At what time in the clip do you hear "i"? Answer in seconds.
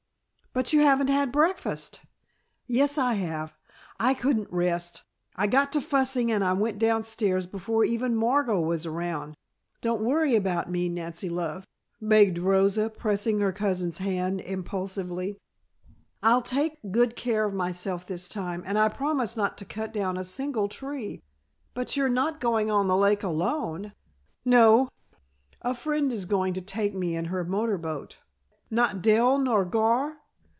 2.97-3.13, 4.01-4.13, 5.33-5.47, 6.43-6.51, 18.77-18.89